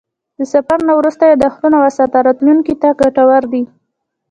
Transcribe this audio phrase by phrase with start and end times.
[0.37, 3.63] د سفر نه وروسته یادښتونه وساته، راتلونکي ته ګټور دي.